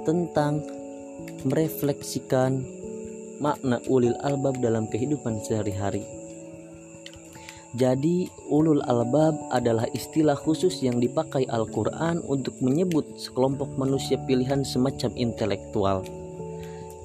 tentang 0.02 0.66
merefleksikan 1.46 2.81
makna 3.42 3.82
ulil 3.90 4.14
albab 4.22 4.62
dalam 4.62 4.86
kehidupan 4.86 5.42
sehari-hari. 5.42 6.06
Jadi, 7.72 8.28
ulul 8.52 8.84
albab 8.84 9.32
adalah 9.48 9.88
istilah 9.96 10.36
khusus 10.36 10.84
yang 10.84 11.00
dipakai 11.00 11.48
Al-Quran 11.48 12.20
untuk 12.28 12.52
menyebut 12.60 13.16
sekelompok 13.16 13.80
manusia 13.80 14.20
pilihan 14.28 14.60
semacam 14.60 15.10
intelektual. 15.16 16.04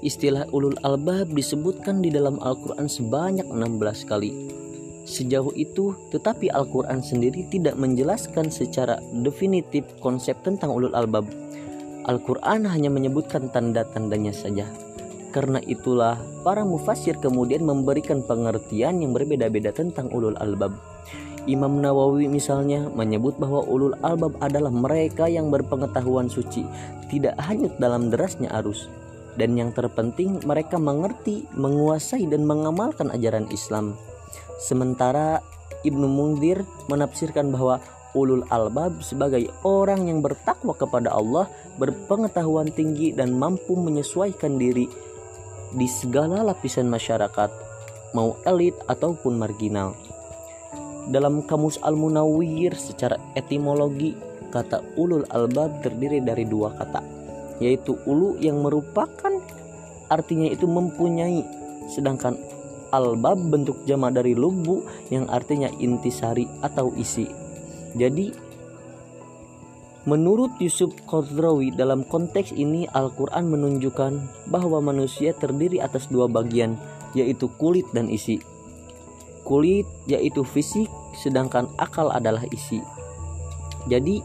Istilah 0.03 0.45
ulul 0.51 0.75
albab 0.83 1.31
disebutkan 1.31 2.03
di 2.03 2.11
dalam 2.11 2.37
Al-Quran 2.43 2.85
sebanyak 2.91 3.47
16 3.47 4.11
kali. 4.11 4.31
Sejauh 5.07 5.55
itu, 5.55 5.95
tetapi 6.11 6.51
Al-Quran 6.51 6.99
sendiri 6.99 7.47
tidak 7.47 7.79
menjelaskan 7.79 8.51
secara 8.51 8.99
definitif 9.23 9.87
konsep 10.03 10.35
tentang 10.43 10.75
ulul 10.75 10.91
albab. 10.93 11.23
Al-Quran 12.11 12.67
hanya 12.67 12.91
menyebutkan 12.91 13.47
tanda-tandanya 13.55 14.35
saja. 14.35 14.67
Karena 15.37 15.61
itulah 15.61 16.17
para 16.41 16.65
mufasir 16.65 17.21
kemudian 17.21 17.61
memberikan 17.61 18.25
pengertian 18.25 19.05
yang 19.05 19.13
berbeda-beda 19.13 19.69
tentang 19.69 20.09
ulul 20.09 20.33
albab. 20.41 20.73
Imam 21.45 21.77
Nawawi 21.77 22.25
misalnya 22.25 22.89
menyebut 22.89 23.37
bahwa 23.37 23.61
ulul 23.69 23.93
albab 24.01 24.33
adalah 24.41 24.73
mereka 24.73 25.29
yang 25.29 25.53
berpengetahuan 25.53 26.25
suci, 26.25 26.65
tidak 27.13 27.37
hanyut 27.37 27.69
dalam 27.77 28.09
derasnya 28.09 28.49
arus. 28.65 28.89
Dan 29.37 29.53
yang 29.53 29.77
terpenting 29.77 30.41
mereka 30.41 30.81
mengerti, 30.81 31.45
menguasai 31.53 32.25
dan 32.25 32.41
mengamalkan 32.41 33.13
ajaran 33.13 33.45
Islam. 33.53 33.93
Sementara 34.57 35.45
Ibnu 35.85 36.09
Mungdir 36.09 36.65
menafsirkan 36.89 37.53
bahwa 37.53 37.77
ulul 38.17 38.41
albab 38.49 39.05
sebagai 39.05 39.53
orang 39.61 40.09
yang 40.09 40.25
bertakwa 40.25 40.73
kepada 40.73 41.13
Allah, 41.13 41.45
berpengetahuan 41.77 42.73
tinggi 42.73 43.13
dan 43.13 43.37
mampu 43.37 43.77
menyesuaikan 43.77 44.57
diri 44.57 44.89
di 45.75 45.87
segala 45.89 46.45
lapisan 46.45 46.87
masyarakat, 46.87 47.49
mau 48.15 48.39
elit 48.47 48.75
ataupun 48.87 49.35
marginal. 49.35 49.97
Dalam 51.07 51.43
kamus 51.43 51.79
Al-Munawwir 51.83 52.75
secara 52.75 53.15
etimologi, 53.35 54.15
kata 54.51 54.83
ulul 54.95 55.27
albab 55.31 55.83
terdiri 55.83 56.23
dari 56.23 56.47
dua 56.47 56.71
kata, 56.75 57.03
yaitu 57.59 57.95
ulu 58.07 58.39
yang 58.39 58.63
merupakan 58.63 59.31
artinya 60.07 60.47
itu 60.47 60.67
mempunyai, 60.67 61.43
sedangkan 61.91 62.35
albab 62.95 63.39
bentuk 63.51 63.75
jama 63.83 64.07
dari 64.11 64.31
lubu 64.31 64.83
yang 65.11 65.27
artinya 65.27 65.67
intisari 65.79 66.47
atau 66.63 66.95
isi. 66.95 67.27
Jadi 67.95 68.46
Menurut 70.07 70.55
Yusuf 70.63 70.95
Qadrawi 71.03 71.75
dalam 71.75 72.07
konteks 72.07 72.55
ini 72.55 72.87
Al-Quran 72.95 73.51
menunjukkan 73.51 74.47
bahwa 74.47 74.79
manusia 74.79 75.35
terdiri 75.35 75.83
atas 75.83 76.07
dua 76.07 76.31
bagian 76.31 76.79
yaitu 77.11 77.51
kulit 77.59 77.83
dan 77.91 78.07
isi. 78.07 78.39
Kulit 79.43 79.83
yaitu 80.07 80.47
fisik 80.47 80.87
sedangkan 81.11 81.67
akal 81.75 82.07
adalah 82.07 82.39
isi. 82.55 82.79
Jadi 83.91 84.23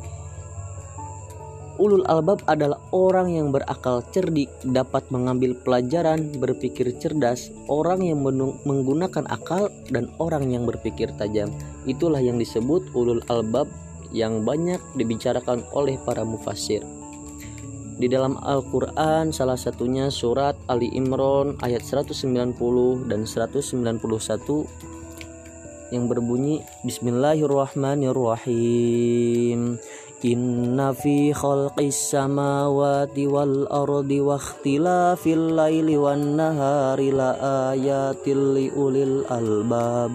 ulul 1.82 2.06
albab 2.06 2.47
adalah 2.47 2.78
orang 2.94 3.34
yang 3.34 3.50
berakal 3.50 4.06
cerdik, 4.15 4.54
dapat 4.62 5.03
mengambil 5.10 5.59
pelajaran, 5.66 6.31
berpikir 6.38 6.94
cerdas, 7.03 7.50
orang 7.66 8.06
yang 8.06 8.22
menggunakan 8.62 9.26
akal 9.26 9.66
dan 9.91 10.06
orang 10.22 10.47
yang 10.47 10.62
berpikir 10.62 11.10
tajam. 11.19 11.50
Itulah 11.91 12.22
yang 12.22 12.38
disebut 12.38 12.87
ulul 12.94 13.26
albab 13.26 13.66
yang 14.12 14.45
banyak 14.45 14.78
dibicarakan 14.95 15.65
oleh 15.73 15.99
para 16.00 16.23
mufasir. 16.23 16.84
Di 17.99 18.06
dalam 18.09 18.39
Al-Quran 18.41 19.31
salah 19.31 19.55
satunya 19.55 20.11
surat 20.11 20.56
Ali 20.67 20.91
Imran 20.97 21.55
ayat 21.61 21.84
190 21.84 23.05
dan 23.06 23.28
191 23.28 23.84
yang 25.93 26.09
berbunyi 26.09 26.65
Bismillahirrahmanirrahim 26.89 29.77
Inna 30.22 30.95
fi 30.95 31.34
khalqis 31.34 32.15
samawati 32.15 33.27
wal 33.27 33.67
ardi 33.69 34.22
wa 34.22 34.39
ikhtilafil 34.41 35.59
laili 35.59 35.99
wan 35.99 36.39
nahari 36.39 37.11
la 37.12 37.34
ayatil 37.75 38.55
li 38.55 38.71
ulil 38.71 39.27
albab 39.28 40.15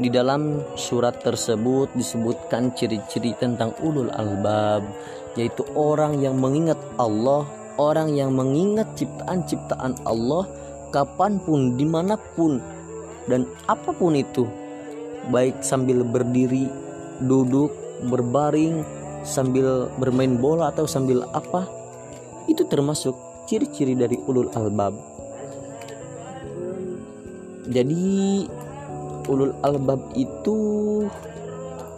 Di 0.00 0.08
dalam 0.08 0.64
surat 0.72 1.20
tersebut 1.20 1.92
disebutkan 1.92 2.72
ciri-ciri 2.72 3.36
tentang 3.36 3.76
ulul 3.84 4.08
albab, 4.16 4.80
yaitu 5.36 5.60
orang 5.76 6.16
yang 6.24 6.40
mengingat 6.40 6.80
Allah, 6.96 7.44
orang 7.76 8.16
yang 8.16 8.32
mengingat 8.32 8.88
ciptaan-ciptaan 8.96 10.00
Allah 10.08 10.48
kapan 10.96 11.36
pun, 11.44 11.76
di 11.76 11.84
mana 11.84 12.16
pun, 12.16 12.56
dan 13.28 13.44
apa 13.68 13.92
pun 13.92 14.16
itu, 14.16 14.48
baik 15.28 15.60
sambil 15.60 16.00
berdiri, 16.00 16.72
duduk, 17.20 17.72
berbaring, 18.08 18.80
sambil 19.28 19.92
bermain 20.00 20.40
bola 20.40 20.72
atau 20.72 20.88
sambil 20.88 21.20
apa, 21.36 21.68
itu 22.48 22.64
termasuk 22.64 23.12
ciri-ciri 23.44 23.92
dari 23.92 24.16
ulul 24.24 24.48
albab. 24.56 24.96
Jadi 27.68 28.44
ulul 29.30 29.54
albab 29.62 30.00
itu 30.18 30.58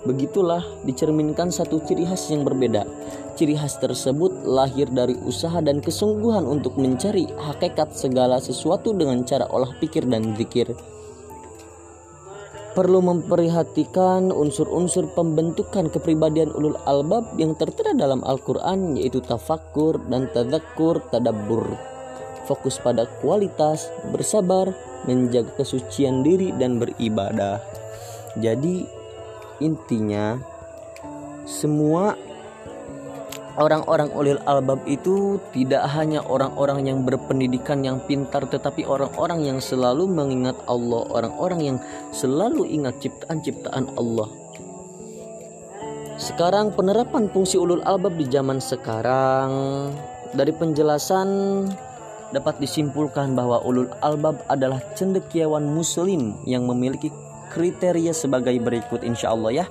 begitulah 0.04 0.60
dicerminkan 0.84 1.48
satu 1.48 1.80
ciri 1.84 2.04
khas 2.04 2.28
yang 2.28 2.44
berbeda. 2.44 2.84
Ciri 3.34 3.56
khas 3.58 3.80
tersebut 3.80 4.46
lahir 4.46 4.86
dari 4.92 5.16
usaha 5.24 5.58
dan 5.58 5.80
kesungguhan 5.80 6.44
untuk 6.44 6.76
mencari 6.78 7.26
hakikat 7.34 7.96
segala 7.96 8.38
sesuatu 8.38 8.94
dengan 8.94 9.24
cara 9.26 9.48
olah 9.50 9.72
pikir 9.80 10.06
dan 10.06 10.36
zikir. 10.36 10.70
Perlu 12.74 13.06
memperhatikan 13.06 14.34
unsur-unsur 14.34 15.06
pembentukan 15.14 15.86
kepribadian 15.94 16.50
ulul 16.50 16.74
albab 16.90 17.22
yang 17.38 17.54
tertera 17.54 17.94
dalam 17.94 18.18
Al-Quran 18.26 18.98
yaitu 18.98 19.22
tafakkur 19.22 20.02
dan 20.10 20.26
tadakkur 20.34 20.98
tadabbur. 21.14 21.93
Fokus 22.44 22.76
pada 22.76 23.08
kualitas, 23.24 23.88
bersabar, 24.12 24.72
menjaga 25.08 25.52
kesucian 25.56 26.24
diri 26.24 26.52
dan 26.56 26.80
beribadah. 26.80 27.60
Jadi 28.36 28.84
intinya 29.62 30.36
semua 31.46 32.16
orang-orang 33.54 34.10
ulil 34.10 34.40
albab 34.50 34.82
itu 34.90 35.38
tidak 35.54 35.86
hanya 35.94 36.24
orang-orang 36.26 36.90
yang 36.90 37.06
berpendidikan 37.06 37.86
yang 37.86 38.02
pintar 38.02 38.42
tetapi 38.50 38.82
orang-orang 38.82 39.46
yang 39.46 39.58
selalu 39.62 40.10
mengingat 40.10 40.58
Allah, 40.66 41.06
orang-orang 41.14 41.60
yang 41.62 41.78
selalu 42.10 42.66
ingat 42.66 42.98
ciptaan-ciptaan 42.98 43.94
Allah. 43.94 44.26
Sekarang 46.14 46.70
penerapan 46.70 47.26
fungsi 47.30 47.58
ulul 47.58 47.82
albab 47.82 48.14
di 48.14 48.26
zaman 48.30 48.62
sekarang 48.62 49.50
dari 50.34 50.50
penjelasan 50.54 51.28
dapat 52.34 52.58
disimpulkan 52.58 53.38
bahwa 53.38 53.62
ulul 53.62 53.88
albab 54.02 54.42
adalah 54.50 54.82
cendekiawan 54.98 55.62
muslim 55.62 56.34
yang 56.44 56.66
memiliki 56.66 57.14
kriteria 57.54 58.10
sebagai 58.10 58.58
berikut 58.58 59.06
insya 59.06 59.30
Allah 59.30 59.62
ya. 59.62 59.66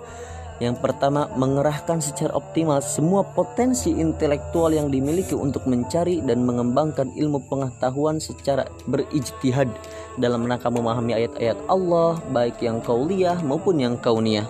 Yang 0.63 0.79
pertama 0.79 1.27
mengerahkan 1.35 1.99
secara 1.99 2.31
optimal 2.39 2.79
semua 2.79 3.27
potensi 3.27 3.91
intelektual 3.91 4.71
yang 4.71 4.87
dimiliki 4.87 5.35
untuk 5.35 5.67
mencari 5.67 6.23
dan 6.23 6.47
mengembangkan 6.47 7.11
ilmu 7.19 7.43
pengetahuan 7.51 8.23
secara 8.23 8.63
berijtihad 8.87 9.67
dalam 10.15 10.45
rangka 10.45 10.69
memahami 10.69 11.19
ayat-ayat 11.19 11.57
Allah 11.67 12.21
baik 12.31 12.61
yang 12.61 12.79
kauliyah 12.79 13.41
maupun 13.41 13.81
yang 13.81 13.97
kauniyah 13.97 14.45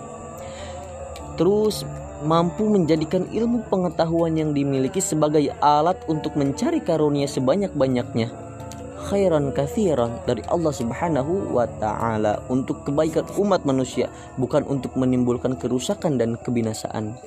terus 1.39 1.87
mampu 2.23 2.65
menjadikan 2.65 3.27
ilmu 3.29 3.67
pengetahuan 3.67 4.39
yang 4.39 4.55
dimiliki 4.55 5.03
sebagai 5.03 5.51
alat 5.59 5.99
untuk 6.07 6.33
mencari 6.39 6.79
karunia 6.79 7.27
sebanyak-banyaknya. 7.27 8.31
Khairan 9.03 9.51
kathiran 9.51 10.23
dari 10.23 10.39
Allah 10.47 10.71
Subhanahu 10.71 11.51
wa 11.51 11.67
taala 11.77 12.39
untuk 12.47 12.87
kebaikan 12.87 13.27
umat 13.35 13.67
manusia 13.67 14.07
bukan 14.39 14.63
untuk 14.63 14.95
menimbulkan 14.95 15.59
kerusakan 15.59 16.15
dan 16.15 16.39
kebinasaan. 16.39 17.19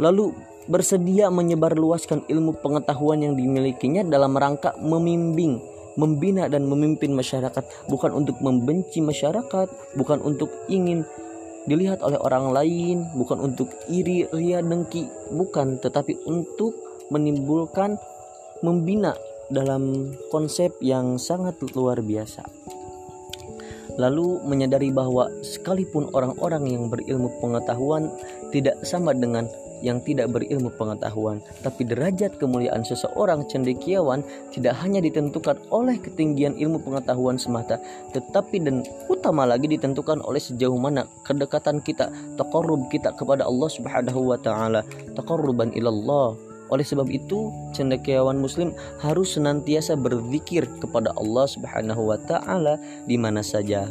Lalu 0.00 0.32
bersedia 0.64 1.28
menyebarluaskan 1.28 2.24
ilmu 2.26 2.56
pengetahuan 2.64 3.20
yang 3.20 3.36
dimilikinya 3.36 4.08
dalam 4.08 4.32
rangka 4.32 4.72
membimbing 4.80 5.60
membina 5.94 6.50
dan 6.50 6.66
memimpin 6.66 7.14
masyarakat 7.14 7.62
bukan 7.86 8.10
untuk 8.10 8.40
membenci 8.42 8.98
masyarakat 8.98 9.68
bukan 9.94 10.18
untuk 10.24 10.50
ingin 10.66 11.06
dilihat 11.64 12.04
oleh 12.04 12.20
orang 12.20 12.52
lain, 12.52 13.08
bukan 13.16 13.40
untuk 13.40 13.72
iri, 13.88 14.28
ria, 14.32 14.60
dengki, 14.60 15.08
bukan, 15.32 15.80
tetapi 15.80 16.20
untuk 16.28 16.76
menimbulkan 17.08 17.96
membina 18.60 19.16
dalam 19.52 20.12
konsep 20.32 20.72
yang 20.80 21.20
sangat 21.20 21.60
luar 21.76 22.00
biasa. 22.00 22.44
Lalu 23.94 24.42
menyadari 24.42 24.90
bahwa 24.90 25.30
sekalipun 25.46 26.10
orang-orang 26.12 26.66
yang 26.66 26.84
berilmu 26.90 27.30
pengetahuan 27.38 28.10
tidak 28.50 28.74
sama 28.82 29.14
dengan 29.14 29.46
yang 29.84 30.00
tidak 30.00 30.32
berilmu 30.32 30.72
pengetahuan, 30.80 31.44
tapi 31.60 31.84
derajat 31.84 32.40
kemuliaan 32.40 32.80
seseorang 32.88 33.44
cendekiawan 33.52 34.24
tidak 34.48 34.72
hanya 34.80 35.04
ditentukan 35.04 35.60
oleh 35.68 36.00
ketinggian 36.00 36.56
ilmu 36.56 36.80
pengetahuan 36.80 37.36
semata, 37.36 37.76
tetapi 38.16 38.64
dan 38.64 38.80
utama 39.12 39.44
lagi 39.44 39.68
ditentukan 39.68 40.24
oleh 40.24 40.40
sejauh 40.40 40.80
mana 40.80 41.04
kedekatan 41.28 41.84
kita, 41.84 42.08
taqarrub 42.40 42.88
kita 42.88 43.12
kepada 43.12 43.44
Allah 43.44 43.68
Subhanahu 43.68 44.32
wa 44.32 44.38
taala, 44.40 44.80
taqarruban 45.12 45.76
ilallah. 45.76 46.53
Oleh 46.72 46.86
sebab 46.86 47.12
itu, 47.12 47.52
cendekiawan 47.76 48.40
muslim 48.40 48.72
harus 49.04 49.36
senantiasa 49.36 49.98
berzikir 50.00 50.64
kepada 50.80 51.12
Allah 51.20 51.44
Subhanahu 51.44 52.08
wa 52.08 52.18
taala 52.24 52.80
di 53.04 53.20
mana 53.20 53.44
saja. 53.44 53.84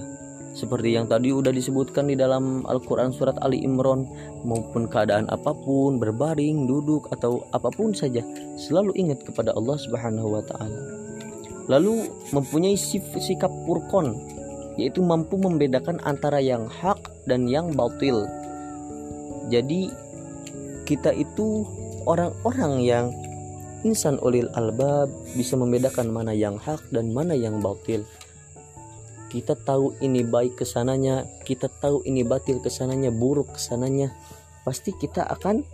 Seperti 0.53 0.93
yang 0.93 1.09
tadi 1.09 1.33
udah 1.33 1.49
disebutkan 1.49 2.13
di 2.13 2.15
dalam 2.17 2.61
Al-Quran 2.69 3.09
surat 3.09 3.33
Ali 3.41 3.65
Imran 3.65 4.05
maupun 4.45 4.85
keadaan 4.85 5.25
apa 5.33 5.49
pun 5.49 5.97
berbaring 5.97 6.69
duduk 6.69 7.09
atau 7.09 7.41
apa 7.57 7.73
pun 7.73 7.89
saja 7.89 8.21
selalu 8.53 8.93
ingat 8.93 9.25
kepada 9.25 9.49
Allah 9.57 9.81
Subhanahu 9.81 10.37
wa 10.37 10.45
lalu 11.71 12.05
mempunyai 12.35 12.75
sikap 12.77 13.49
purkon 13.65 14.19
yaitu 14.75 15.05
mampu 15.05 15.37
membedakan 15.37 16.01
antara 16.05 16.41
yang 16.41 16.65
hak 16.65 16.97
dan 17.29 17.45
yang 17.45 17.73
batil. 17.77 18.25
Jadi 19.53 19.93
kita 20.83 21.13
itu 21.13 21.65
orang-orang 22.05 22.73
yang 22.83 23.05
insan 23.83 24.15
ulil 24.23 24.47
albab 24.55 25.11
bisa 25.35 25.59
membedakan 25.59 26.09
mana 26.09 26.31
yang 26.31 26.55
hak 26.55 26.79
dan 26.95 27.11
mana 27.11 27.35
yang 27.35 27.59
batil. 27.59 28.07
Kita 29.27 29.57
tahu 29.57 29.97
ini 29.99 30.21
baik 30.23 30.61
ke 30.61 30.65
sananya 30.65 31.25
kita 31.43 31.67
tahu 31.81 32.05
ini 32.05 32.21
batil 32.21 32.61
ke 32.63 32.69
sananya 32.69 33.09
buruk 33.11 33.51
ke 33.51 33.59
sananya. 33.59 34.13
Pasti 34.63 34.95
kita 34.95 35.27
akan 35.27 35.65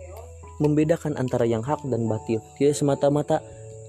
membedakan 0.58 1.14
antara 1.16 1.46
yang 1.46 1.62
hak 1.62 1.86
dan 1.86 2.10
batil. 2.10 2.42
Tidak 2.58 2.74
semata-mata 2.74 3.40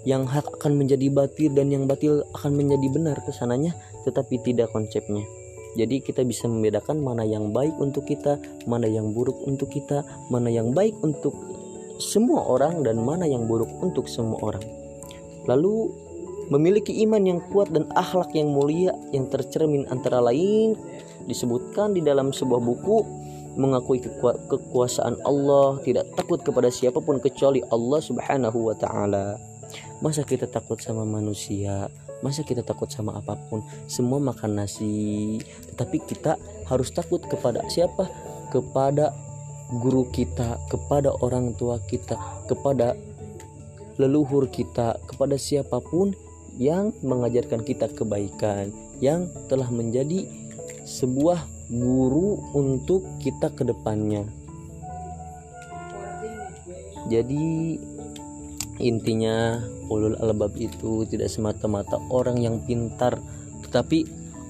yang 0.06 0.26
hak 0.26 0.60
akan 0.62 0.82
menjadi 0.82 1.08
batil 1.14 1.54
dan 1.54 1.70
yang 1.70 1.86
batil 1.86 2.26
akan 2.34 2.58
menjadi 2.58 2.88
benar 2.90 3.18
ke 3.22 3.32
sananya 3.34 3.74
tetapi 4.06 4.42
tidak 4.42 4.74
konsepnya. 4.74 5.22
Jadi 5.80 6.04
kita 6.04 6.28
bisa 6.28 6.52
membedakan 6.52 7.00
mana 7.00 7.24
yang 7.24 7.56
baik 7.56 7.80
untuk 7.80 8.04
kita 8.04 8.36
mana 8.68 8.92
yang 8.92 9.16
buruk 9.16 9.40
untuk 9.48 9.72
kita 9.72 10.04
mana 10.28 10.52
yang 10.52 10.76
baik 10.76 11.00
untuk 11.00 11.32
semua 12.02 12.42
orang 12.50 12.82
dan 12.82 12.98
mana 12.98 13.30
yang 13.30 13.46
buruk 13.46 13.70
untuk 13.80 14.10
semua 14.10 14.42
orang. 14.42 14.66
Lalu 15.46 15.94
memiliki 16.50 17.06
iman 17.06 17.22
yang 17.22 17.40
kuat 17.54 17.70
dan 17.72 17.88
akhlak 17.96 18.34
yang 18.34 18.52
mulia 18.52 18.92
yang 19.16 19.30
tercermin 19.30 19.88
antara 19.88 20.20
lain 20.20 20.76
disebutkan 21.30 21.94
di 21.94 22.02
dalam 22.02 22.34
sebuah 22.34 22.60
buku 22.60 23.06
mengakui 23.56 24.00
kekuasaan 24.50 25.20
Allah 25.28 25.80
tidak 25.84 26.08
takut 26.16 26.40
kepada 26.42 26.72
siapa 26.72 27.04
pun 27.04 27.20
kecuali 27.20 27.60
Allah 27.70 28.00
Subhanahu 28.00 28.72
wa 28.72 28.76
taala. 28.76 29.40
Masa 30.04 30.26
kita 30.26 30.50
takut 30.50 30.82
sama 30.82 31.08
manusia? 31.08 31.88
Masa 32.26 32.44
kita 32.44 32.66
takut 32.66 32.90
sama 32.92 33.18
apa 33.22 33.38
pun? 33.50 33.64
Semua 33.88 34.20
makan 34.20 34.60
nasi. 34.60 35.40
Tetapi 35.72 35.98
kita 36.10 36.36
harus 36.68 36.92
takut 36.92 37.24
kepada 37.24 37.64
siapa? 37.70 38.10
Kepada 38.52 39.14
guru 39.80 40.08
kita 40.12 40.60
kepada 40.68 41.16
orang 41.24 41.56
tua 41.56 41.80
kita 41.88 42.20
kepada 42.50 42.98
leluhur 43.96 44.50
kita 44.52 45.00
kepada 45.08 45.40
siapa 45.40 45.80
pun 45.80 46.12
yang 46.60 46.92
mengajarkan 47.06 47.64
kita 47.64 47.88
kebaikan, 47.94 48.74
yang 49.00 49.32
telah 49.48 49.70
menjadi 49.72 50.28
sebuah 50.84 51.48
guru 51.72 52.42
untuk 52.52 53.08
kita 53.24 53.48
ke 53.56 53.64
depannya. 53.64 54.28
Jadi 57.08 57.80
intinya 58.82 59.62
ulul 59.92 60.16
albab 60.20 60.56
itu 60.60 61.04
tidak 61.08 61.32
semata-mata 61.32 62.00
orang 62.12 62.40
yang 62.40 62.60
pintar, 62.64 63.20
tetapi 63.68 64.08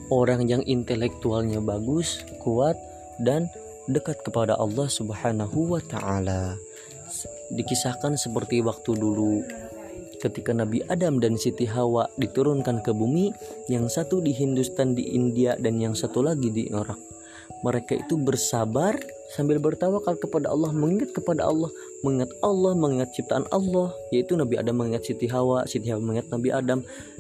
orang 0.10 0.46
yang 0.50 0.62
intelektualnya 0.66 1.62
bagus, 1.62 2.22
kuat 2.42 2.78
dan 3.22 3.50
dekat 3.92 4.24
kepada 4.24 4.56
Allah 4.58 4.88
Subhanahu 4.88 5.76
wa 5.78 5.82
taala. 5.84 6.56
Dikisahkan 7.52 8.16
seperti 8.16 8.64
waktu 8.64 8.96
dulu 8.96 9.44
ketika 10.22 10.54
Nabi 10.54 10.86
Adam 10.86 11.18
dan 11.18 11.34
Siti 11.36 11.66
Hawa 11.66 12.06
diturunkan 12.22 12.86
ke 12.86 12.94
bumi, 12.94 13.34
yang 13.68 13.90
satu 13.90 14.22
di 14.22 14.32
Hindustan 14.32 14.94
di 14.94 15.18
India 15.18 15.58
dan 15.58 15.82
yang 15.82 15.98
satu 15.98 16.22
lagi 16.22 16.54
di 16.54 16.70
Irak. 16.70 17.02
Mereka 17.62 18.06
itu 18.08 18.18
bersabar 18.18 18.98
sambil 19.34 19.62
bertawakal 19.62 20.18
kepada 20.18 20.50
Allah, 20.50 20.74
mengingat 20.74 21.14
kepada 21.14 21.46
Allah, 21.46 21.70
mengingat 22.02 22.32
Allah, 22.42 22.74
mengingat 22.74 23.10
ciptaan 23.14 23.46
Allah, 23.54 23.94
yaitu 24.10 24.34
Nabi 24.34 24.58
Adam 24.58 24.82
mengingat 24.82 25.06
Siti 25.06 25.30
Hawa, 25.30 25.66
Siti 25.70 25.92
Hawa 25.92 26.02
mengingat 26.02 26.32
Nabi 26.32 26.50
Adam, 26.50 26.80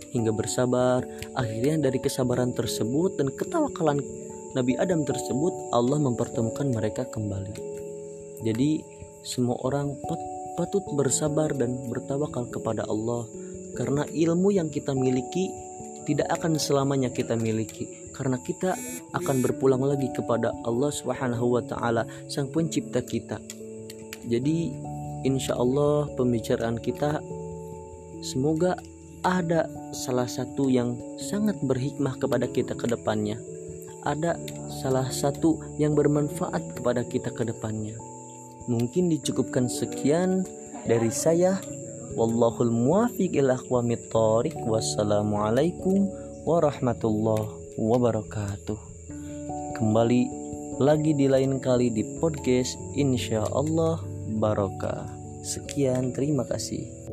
hingga 0.09 0.31
bersabar. 0.33 1.05
Akhirnya 1.37 1.89
dari 1.89 1.99
kesabaran 2.01 2.57
tersebut 2.57 3.21
dan 3.21 3.29
ketawakalan 3.33 4.01
Nabi 4.51 4.75
Adam 4.75 5.07
tersebut, 5.07 5.71
Allah 5.71 5.95
mempertemukan 5.95 6.67
mereka 6.75 7.07
kembali. 7.07 7.55
Jadi 8.43 8.83
semua 9.23 9.55
orang 9.63 9.95
patut 10.59 10.83
bersabar 10.97 11.55
dan 11.55 11.87
bertawakal 11.87 12.51
kepada 12.51 12.83
Allah 12.89 13.29
karena 13.79 14.03
ilmu 14.11 14.51
yang 14.51 14.67
kita 14.67 14.91
miliki 14.91 15.47
tidak 16.03 16.27
akan 16.35 16.59
selamanya 16.59 17.07
kita 17.13 17.39
miliki 17.39 18.11
karena 18.11 18.35
kita 18.43 18.75
akan 19.15 19.39
berpulang 19.39 19.85
lagi 19.85 20.11
kepada 20.11 20.51
Allah 20.67 20.91
taala 21.63 22.03
sang 22.27 22.51
pencipta 22.51 22.99
kita. 22.99 23.39
Jadi 24.27 24.73
insya 25.23 25.55
Allah 25.55 26.11
pembicaraan 26.19 26.81
kita 26.81 27.23
semoga 28.19 28.75
ada 29.21 29.69
salah 29.93 30.27
satu 30.27 30.67
yang 30.67 30.97
sangat 31.21 31.55
berhikmah 31.61 32.17
kepada 32.17 32.49
kita 32.49 32.73
ke 32.73 32.89
depannya. 32.89 33.50
Ada 34.01 34.33
salah 34.81 35.13
satu 35.13 35.61
yang 35.77 35.93
bermanfaat 35.93 36.73
kepada 36.73 37.05
kita 37.05 37.29
ke 37.29 37.45
depannya. 37.45 37.93
Mungkin 38.65 39.13
dicukupkan 39.13 39.69
sekian 39.69 40.41
dari 40.89 41.13
saya. 41.13 41.61
Wallahul 42.17 42.73
muwafiq 42.73 43.37
ila 43.37 43.61
aqwamit 43.61 44.09
thoriq. 44.09 44.57
Wassalamualaikum 44.65 46.09
warahmatullahi 46.49 47.77
wabarakatuh. 47.77 48.79
Kembali 49.77 50.21
lagi 50.81 51.13
di 51.13 51.29
lain 51.29 51.61
kali 51.61 51.93
di 51.93 52.17
podcast 52.17 52.73
Insya 52.97 53.45
Allah 53.53 54.01
Barokah. 54.41 55.05
Sekian, 55.45 56.09
terima 56.13 56.41
kasih. 56.49 57.10